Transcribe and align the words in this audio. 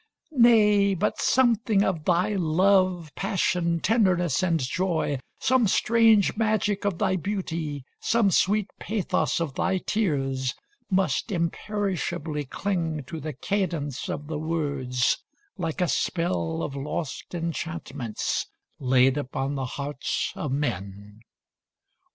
20 0.29 0.41
Nay, 0.41 0.93
but 0.95 1.21
something 1.21 1.83
of 1.83 2.05
thy 2.05 2.33
love, 2.33 3.11
Passion, 3.13 3.79
tenderness, 3.79 4.41
and 4.41 4.59
joy, 4.59 5.19
Some 5.37 5.67
strange 5.67 6.35
magic 6.35 6.85
of 6.85 6.97
thy 6.97 7.17
beauty, 7.17 7.85
Some 7.99 8.31
sweet 8.31 8.67
pathos 8.79 9.39
of 9.39 9.53
thy 9.53 9.77
tears, 9.77 10.55
Must 10.89 11.31
imperishably 11.31 12.45
cling 12.45 13.03
25 13.03 13.05
To 13.05 13.19
the 13.19 13.33
cadence 13.33 14.09
of 14.09 14.25
the 14.25 14.39
words, 14.39 15.19
Like 15.59 15.81
a 15.81 15.87
spell 15.87 16.63
of 16.63 16.75
lost 16.75 17.35
enchantments 17.35 18.47
Laid 18.79 19.17
upon 19.19 19.53
the 19.53 19.65
hearts 19.77 20.33
of 20.35 20.51
men. 20.51 21.19